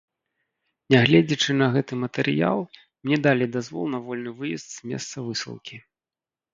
[0.93, 2.59] Нягледзячы на гэты матэрыял,
[3.05, 5.75] мне далі дазвол на вольны выезд з месца высылкі.